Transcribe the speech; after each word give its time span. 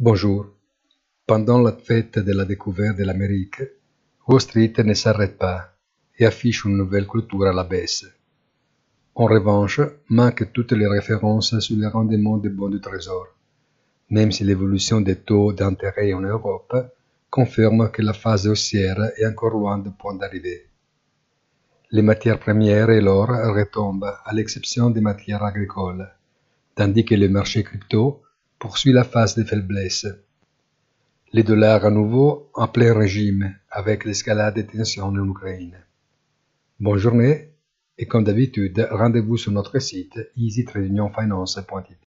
Bonjour. 0.00 0.46
Pendant 1.26 1.60
la 1.60 1.72
fête 1.72 2.20
de 2.20 2.32
la 2.32 2.44
découverte 2.44 2.96
de 2.98 3.02
l'Amérique, 3.02 3.60
Wall 4.28 4.42
ne 4.84 4.94
s'arrête 4.94 5.36
pas 5.36 5.72
et 6.16 6.24
affiche 6.24 6.66
une 6.66 6.76
nouvelle 6.76 7.08
culture 7.08 7.48
à 7.48 7.52
la 7.52 7.64
baisse. 7.64 8.06
En 9.16 9.26
revanche, 9.26 9.80
manquent 10.08 10.52
toutes 10.52 10.70
les 10.70 10.86
références 10.86 11.58
sur 11.58 11.76
les 11.76 11.88
rendements 11.88 12.36
des 12.36 12.48
bons 12.48 12.68
du 12.68 12.80
trésor, 12.80 13.26
même 14.08 14.30
si 14.30 14.44
l'évolution 14.44 15.00
des 15.00 15.16
taux 15.16 15.52
d'intérêt 15.52 16.12
en 16.12 16.20
Europe 16.20 16.76
confirme 17.28 17.90
que 17.90 18.02
la 18.02 18.12
phase 18.12 18.46
haussière 18.46 19.00
est 19.16 19.26
encore 19.26 19.50
loin 19.50 19.78
du 19.78 19.90
point 19.90 20.14
d'arrivée. 20.14 20.66
Les 21.90 22.02
matières 22.02 22.38
premières 22.38 22.90
et 22.90 23.00
l'or 23.00 23.30
retombent, 23.30 24.14
à 24.24 24.32
l'exception 24.32 24.90
des 24.90 25.00
matières 25.00 25.42
agricoles, 25.42 26.08
tandis 26.76 27.04
que 27.04 27.16
le 27.16 27.28
marché 27.28 27.64
crypto 27.64 28.22
poursuit 28.58 28.92
la 28.92 29.04
phase 29.04 29.36
de 29.36 29.44
faiblesse. 29.44 30.06
Les 31.32 31.42
dollars 31.42 31.84
à 31.84 31.90
nouveau 31.90 32.50
en 32.54 32.68
plein 32.68 32.92
régime 32.92 33.54
avec 33.70 34.04
l'escalade 34.04 34.54
des 34.54 34.66
tensions 34.66 35.06
en 35.06 35.30
Ukraine. 35.30 35.76
Bonne 36.80 36.98
journée 36.98 37.52
et 37.98 38.06
comme 38.06 38.24
d'habitude, 38.24 38.88
rendez-vous 38.90 39.36
sur 39.36 39.52
notre 39.52 39.78
site 39.78 40.18
easytradingfinance.it. 40.36 41.98